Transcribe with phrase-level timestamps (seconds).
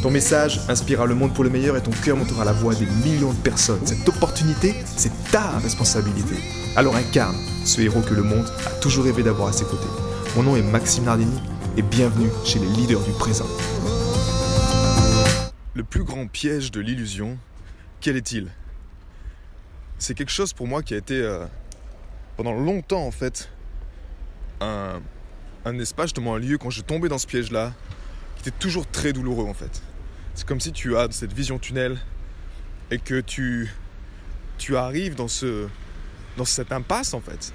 [0.00, 2.86] Ton message inspirera le monde pour le meilleur et ton cœur montera la voix des
[2.86, 3.84] millions de personnes.
[3.84, 6.36] Cette opportunité, c'est ta responsabilité.
[6.76, 9.88] Alors incarne ce héros que le monde a toujours rêvé d'avoir à ses côtés.
[10.36, 11.40] Mon nom est Maxime Nardini
[11.76, 13.48] et bienvenue chez les leaders du présent.
[15.74, 17.36] Le plus grand piège de l'illusion,
[18.00, 18.52] quel est-il?
[19.98, 21.44] C'est quelque chose pour moi qui a été euh,
[22.36, 23.50] pendant longtemps en fait
[24.60, 25.00] un,
[25.64, 27.72] un espace, justement un lieu quand je tombais dans ce piège-là,
[28.36, 29.82] qui était toujours très douloureux en fait.
[30.38, 31.98] C'est comme si tu as cette vision tunnel
[32.92, 33.74] et que tu,
[34.56, 35.66] tu arrives dans, ce,
[36.36, 37.52] dans cette impasse en fait.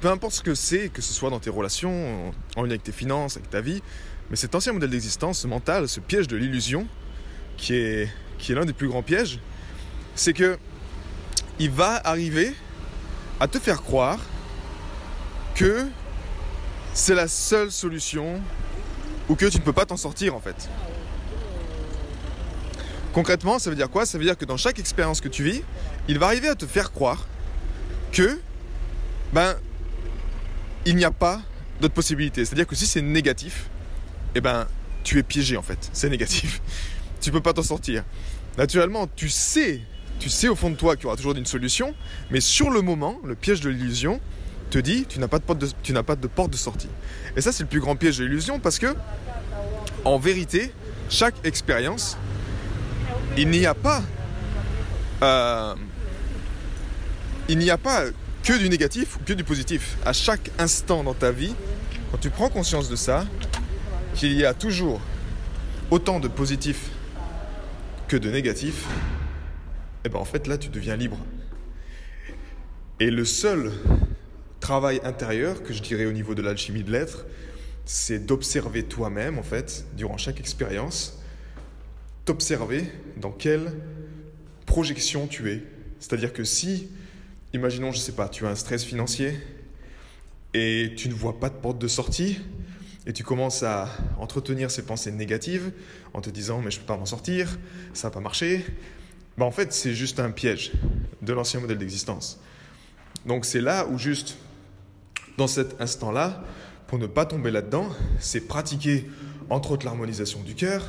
[0.00, 2.92] Peu importe ce que c'est, que ce soit dans tes relations, en lien avec tes
[2.92, 3.82] finances, avec ta vie,
[4.30, 6.86] mais cet ancien modèle d'existence, ce mental, ce piège de l'illusion,
[7.58, 9.38] qui est, qui est l'un des plus grands pièges,
[10.14, 10.58] c'est que
[11.58, 12.54] il va arriver
[13.38, 14.18] à te faire croire
[15.54, 15.84] que
[16.94, 18.40] c'est la seule solution
[19.28, 20.70] ou que tu ne peux pas t'en sortir en fait.
[23.12, 24.06] Concrètement, ça veut dire quoi?
[24.06, 25.62] Ça veut dire que dans chaque expérience que tu vis,
[26.08, 27.26] il va arriver à te faire croire
[28.10, 28.38] que
[29.32, 29.54] ben
[30.84, 31.40] il n'y a pas
[31.80, 32.44] d'autre possibilité.
[32.44, 33.68] C'est-à-dire que si c'est négatif,
[34.34, 34.66] eh ben
[35.04, 35.90] tu es piégé en fait.
[35.92, 36.62] C'est négatif.
[37.20, 38.04] tu peux pas t'en sortir.
[38.56, 39.80] Naturellement, tu sais,
[40.18, 41.94] tu sais au fond de toi qu'il y aura toujours une solution,
[42.30, 44.20] mais sur le moment, le piège de l'illusion
[44.70, 46.88] te dit tu n'as pas de porte tu n'as pas de porte de sortie.
[47.36, 48.94] Et ça c'est le plus grand piège de l'illusion parce que
[50.04, 50.72] en vérité,
[51.10, 52.16] chaque expérience
[53.36, 54.02] il n'y a pas
[55.22, 55.74] euh,
[57.48, 58.04] il n'y a pas
[58.42, 59.96] que du négatif ou que du positif.
[60.04, 61.54] À chaque instant dans ta vie,
[62.10, 63.26] quand tu prends conscience de ça,
[64.14, 65.00] qu'il y a toujours
[65.90, 66.90] autant de positif
[68.08, 71.18] que de négatif, et eh ben en fait là tu deviens libre.
[73.00, 73.72] Et le seul
[74.60, 77.26] travail intérieur que je dirais au niveau de l'alchimie de l'être,
[77.84, 81.21] c'est d'observer toi-même en fait durant chaque expérience
[82.24, 82.84] t'observer
[83.16, 83.72] dans quelle
[84.66, 85.62] projection tu es.
[85.98, 86.88] C'est-à-dire que si,
[87.52, 89.38] imaginons, je sais pas, tu as un stress financier
[90.54, 92.40] et tu ne vois pas de porte de sortie
[93.06, 93.88] et tu commences à
[94.18, 95.72] entretenir ces pensées négatives
[96.14, 97.58] en te disant mais je peux pas m'en sortir,
[97.94, 98.64] ça va pas marcher.
[99.38, 100.72] Bah en fait, c'est juste un piège
[101.22, 102.38] de l'ancien modèle d'existence.
[103.26, 104.36] Donc c'est là où juste
[105.38, 106.44] dans cet instant-là,
[106.86, 107.88] pour ne pas tomber là-dedans,
[108.20, 109.06] c'est pratiquer
[109.48, 110.86] entre autres l'harmonisation du cœur,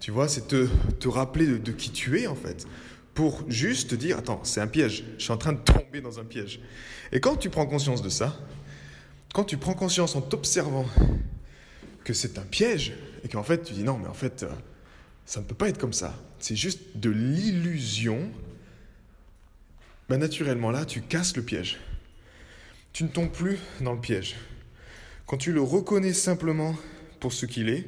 [0.00, 0.66] tu vois, c'est te,
[1.00, 2.66] te rappeler de, qui tu es en fait.
[3.14, 6.20] Pour juste te dire, attends, c'est un piège, je suis en train de tomber dans
[6.20, 6.60] un piège.
[7.10, 8.38] Et quand tu prends conscience de ça,
[9.34, 10.86] quand tu prends conscience en t'observant
[12.04, 12.92] que c'est un piège,
[13.24, 14.48] et qu'en fait tu dis non, mais en fait, euh,
[15.26, 18.30] ça ne peut pas être comme ça, c'est juste de l'illusion,
[20.08, 21.78] ben naturellement là, tu casses le piège.
[22.92, 24.36] Tu ne tombes plus dans le piège.
[25.26, 26.74] Quand tu le reconnais simplement
[27.20, 27.84] pour ce qu'il est,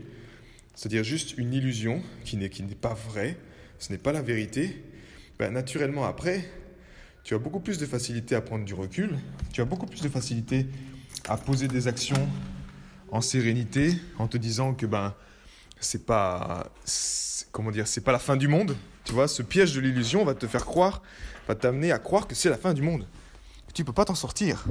[0.75, 2.49] c'est-à-dire juste une illusion qui n'est,
[2.81, 3.37] pas vraie,
[3.79, 4.85] ce n'est pas la vérité,
[5.39, 6.45] ben, naturellement après,
[7.25, 9.19] tu as beaucoup plus de facilité à prendre du recul,
[9.53, 10.67] tu as beaucoup plus de facilité
[11.29, 12.29] à poser des actions
[13.11, 15.15] en sérénité, en te disant que ben
[15.81, 16.71] c'est pas
[17.53, 18.77] comment dire, c'est pas la fin du monde.
[19.05, 21.03] Tu vois, ce piège de l'illusion va te faire croire,
[21.49, 23.07] va t'amener à croire que c'est la fin du monde.
[23.67, 24.65] Que tu peux pas t'en sortir,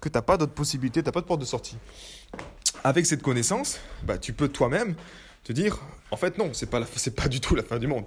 [0.00, 1.76] que tu n'as pas d'autre possibilité, tu n'as pas de porte de sortie.
[2.84, 4.94] Avec cette connaissance, bah, tu peux toi-même
[5.44, 5.80] te dire,
[6.10, 8.04] en fait, non, c'est pas, c'est pas du tout la fin du monde.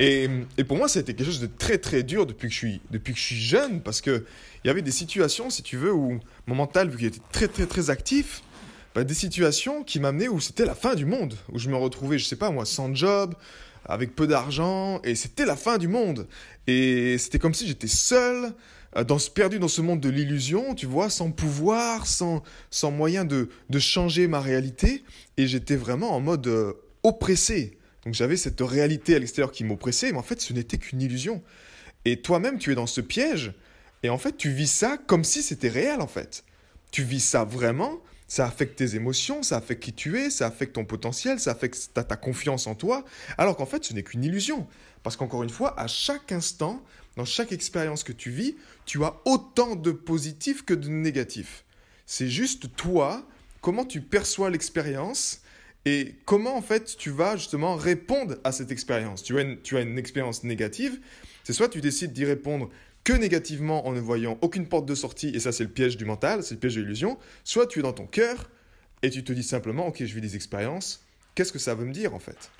[0.00, 2.54] Et, et pour moi, ça a été quelque chose de très très dur depuis que
[2.54, 4.24] je suis, depuis que je suis jeune, parce qu'il
[4.64, 7.66] y avait des situations, si tu veux, où mon mental, vu qu'il était très très
[7.66, 8.42] très actif,
[8.94, 12.18] bah, des situations qui m'amenaient où c'était la fin du monde, où je me retrouvais,
[12.18, 13.34] je sais pas moi, sans job,
[13.84, 16.26] avec peu d'argent, et c'était la fin du monde.
[16.66, 18.52] Et c'était comme si j'étais seul,
[18.96, 23.24] euh, dans, perdu dans ce monde de l'illusion, tu vois, sans pouvoir, sans, sans moyen
[23.24, 25.04] de, de changer ma réalité.
[25.36, 26.72] Et j'étais vraiment en mode euh,
[27.02, 27.78] oppressé.
[28.04, 31.42] Donc j'avais cette réalité à l'extérieur qui m'oppressait, mais en fait ce n'était qu'une illusion.
[32.04, 33.52] Et toi-même, tu es dans ce piège,
[34.02, 36.44] et en fait tu vis ça comme si c'était réel en fait.
[36.90, 40.74] Tu vis ça vraiment, ça affecte tes émotions, ça affecte qui tu es, ça affecte
[40.74, 43.04] ton potentiel, ça affecte ta, ta confiance en toi,
[43.36, 44.66] alors qu'en fait ce n'est qu'une illusion.
[45.02, 46.82] Parce qu'encore une fois, à chaque instant,
[47.20, 48.56] dans chaque expérience que tu vis,
[48.86, 51.66] tu as autant de positifs que de négatifs.
[52.06, 53.28] C'est juste toi,
[53.60, 55.42] comment tu perçois l'expérience
[55.84, 59.22] Et comment en fait tu vas justement répondre à cette expérience.
[59.22, 60.98] Tu as, une, tu as une expérience négative,
[61.44, 62.70] c'est soit tu décides d'y répondre
[63.04, 66.06] que négativement en ne voyant aucune porte de sortie, et ça c'est le piège du
[66.06, 68.48] mental, c'est le piège de l'illusion, soit tu es dans ton cœur
[69.02, 71.92] et tu te dis simplement, ok, je vis des expériences, qu'est-ce que ça veut me
[71.92, 72.50] dire en fait?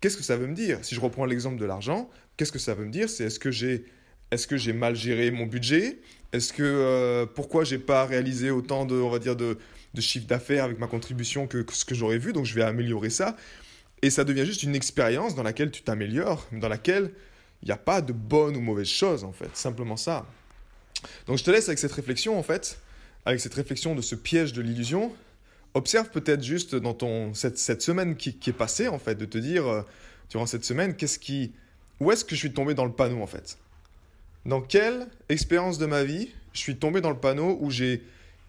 [0.00, 0.78] Qu'est-ce que ça veut me dire?
[0.82, 3.08] Si je reprends l'exemple de l'argent, qu'est-ce que ça veut me dire?
[3.08, 3.84] C'est est-ce que j'ai
[4.30, 5.98] est-ce que j'ai mal géré mon budget?
[6.32, 9.58] Est-ce que euh, pourquoi j'ai pas réalisé autant de on va dire de,
[9.92, 12.32] de chiffre d'affaires avec ma contribution que, ce que j'aurais vu?
[12.32, 13.36] Donc je vais améliorer ça.
[14.02, 17.10] Et ça devient juste une expérience dans laquelle tu t'améliores, dans laquelle
[17.62, 20.26] il n'y a pas de bonne ou mauvaise chose en fait, simplement ça.
[21.26, 22.80] Donc je te laisse avec cette réflexion en fait,
[23.26, 25.12] avec cette réflexion de ce piège de l'illusion.
[25.74, 29.24] Observe peut-être juste dans ton cette, cette semaine qui, qui, est passée en fait, de
[29.24, 29.82] te dire euh,
[30.30, 31.52] durant cette semaine qu'est-ce qui,
[32.00, 33.58] où est-ce que je suis tombé dans le panneau en fait?
[34.46, 38.02] Dans quelle expérience de ma vie je suis tombé dans le panneau où j'ai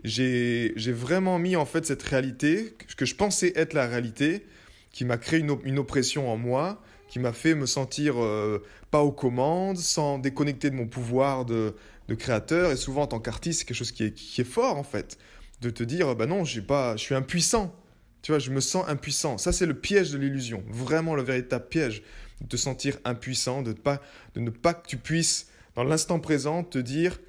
[0.03, 4.45] j'ai vraiment mis en fait cette réalité, ce que je pensais être la réalité,
[4.91, 9.01] qui m'a créé une, une, oppression en moi, qui m'a fait me sentir euh, pas
[9.01, 11.75] aux commandes, sans déconnecter de mon pouvoir de,
[12.07, 12.71] de créateur.
[12.71, 15.18] Et souvent, en tant qu'artiste, c'est quelque chose qui est, qui est fort en fait,
[15.62, 17.74] de te dire bah non, pas, je suis impuissant.
[18.22, 19.38] Tu vois, je me sens impuissant.
[19.38, 22.04] Ça, c'est le piège de l'illusion, vraiment le véritable piège,
[22.40, 24.02] de te sentir impuissant, de, pas,
[24.36, 27.19] de ne pas que tu puisses dans l'instant présent, te dire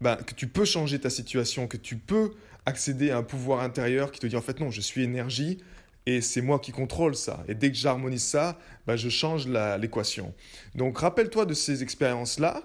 [0.00, 2.32] ben, que tu peux changer ta situation, que tu peux
[2.66, 5.58] accéder à un pouvoir intérieur qui te dit en fait non, je suis énergie
[6.06, 7.44] et c'est moi qui contrôle ça.
[7.46, 10.34] Et dès que j'harmonise ça, ben, je change l'équation.
[10.74, 12.64] Donc rappelle-toi de ces expériences-là,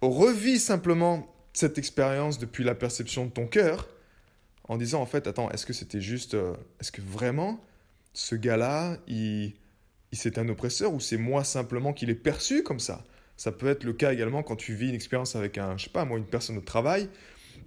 [0.00, 3.88] revis simplement cette expérience depuis la perception de ton cœur
[4.68, 7.64] en disant en fait attends, est-ce que c'était juste, euh, est-ce que vraiment
[8.12, 9.54] ce gars-là, il,
[10.12, 13.04] il c'est un oppresseur ou c'est moi simplement qui l'ai perçu comme ça?
[13.36, 15.90] Ça peut être le cas également quand tu vis une expérience avec un, je sais
[15.90, 17.08] pas moi, une personne au travail.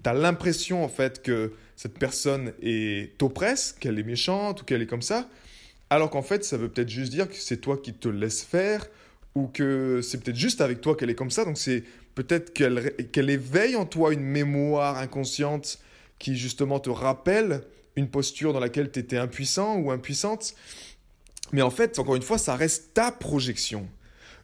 [0.04, 4.82] Tu as l'impression en fait que cette personne est t'oppresse, qu'elle est méchante ou qu'elle
[4.82, 5.28] est comme ça,
[5.90, 8.86] alors qu'en fait ça veut peut-être juste dire que c'est toi qui te laisses faire
[9.34, 11.44] ou que c'est peut-être juste avec toi qu'elle est comme ça.
[11.44, 11.84] Donc c'est
[12.14, 15.80] peut-être qu'elle qu'elle éveille en toi une mémoire inconsciente
[16.20, 17.62] qui justement te rappelle
[17.96, 20.54] une posture dans laquelle tu étais impuissant ou impuissante.
[21.52, 23.88] Mais en fait, encore une fois, ça reste ta projection.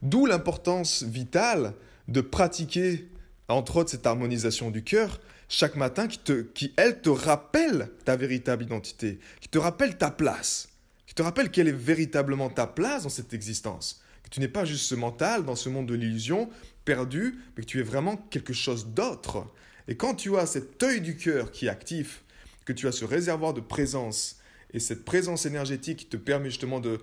[0.01, 1.73] D'où l'importance vitale
[2.07, 3.07] de pratiquer,
[3.47, 5.19] entre autres, cette harmonisation du cœur
[5.51, 10.09] chaque matin qui, te, qui, elle, te rappelle ta véritable identité, qui te rappelle ta
[10.09, 10.69] place,
[11.05, 14.01] qui te rappelle quelle est véritablement ta place dans cette existence.
[14.23, 16.49] Que tu n'es pas juste ce mental dans ce monde de l'illusion
[16.85, 19.45] perdu, mais que tu es vraiment quelque chose d'autre.
[19.87, 22.23] Et quand tu as cet œil du cœur qui est actif,
[22.65, 24.37] que tu as ce réservoir de présence
[24.73, 26.99] et cette présence énergétique qui te permet justement de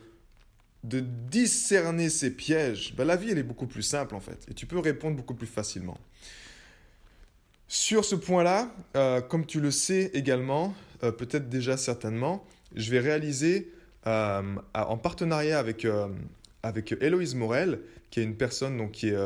[0.84, 4.54] de discerner ces pièges, ben, la vie elle est beaucoup plus simple en fait et
[4.54, 5.98] tu peux répondre beaucoup plus facilement.
[7.66, 13.00] Sur ce point-là, euh, comme tu le sais également, euh, peut-être déjà certainement, je vais
[13.00, 13.70] réaliser
[14.06, 14.42] euh,
[14.72, 15.86] en partenariat avec,
[16.62, 17.80] avec Héloïse Morel,
[18.10, 19.16] qui est une personne donc, qui, est,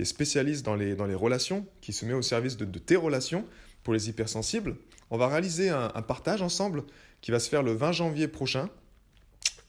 [0.00, 2.96] qui est spécialiste dans les, dans les relations, qui se met au service de, tes
[2.96, 3.44] relations
[3.82, 4.76] pour les hypersensibles.
[5.10, 6.84] On va réaliser un, un, partage ensemble
[7.20, 8.70] qui va se faire le 20 janvier prochain.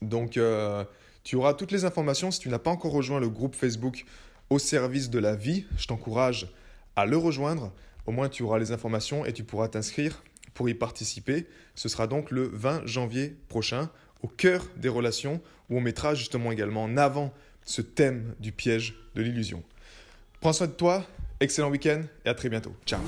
[0.00, 0.38] Donc,
[1.22, 4.06] tu auras toutes les informations si tu n'as pas encore rejoint le groupe Facebook
[4.48, 5.66] au service de la vie.
[5.76, 6.50] Je t'encourage
[6.96, 7.70] à le rejoindre.
[8.06, 10.22] Au moins, tu auras les informations et tu pourras t'inscrire
[10.54, 11.46] pour y participer.
[11.74, 13.90] Ce sera donc le 20 janvier prochain,
[14.22, 17.34] au cœur des relations, où on mettra justement également en avant
[17.66, 19.62] ce thème du piège de l'illusion.
[20.42, 21.04] Prends soin de toi,
[21.40, 22.72] excellent week-end et à très bientôt.
[22.84, 23.00] Ciao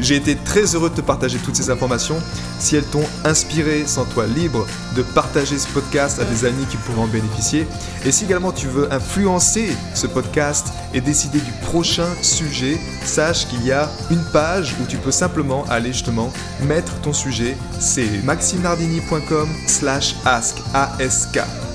[0.00, 2.16] j'ai été très heureux de te partager toutes ces informations.
[2.58, 4.66] Si elles t'ont inspiré, sens-toi libre
[4.96, 7.66] de partager ce podcast à des amis qui pourraient en bénéficier.
[8.04, 13.64] Et si également tu veux influencer ce podcast et décider du prochain sujet, sache qu'il
[13.64, 17.56] y a une page où tu peux simplement aller justement mettre ton sujet.
[17.78, 20.58] C'est maximardini.com slash ask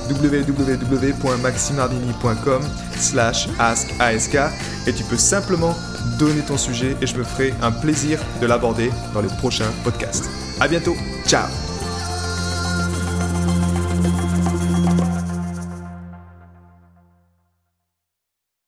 [0.10, 2.62] www.maximardini.com
[2.98, 3.90] slash ask
[4.88, 5.76] et tu peux simplement
[6.18, 10.30] donner ton sujet et je me ferai un plaisir de l'aborder dans les prochains podcasts.
[10.60, 11.69] À bientôt, ciao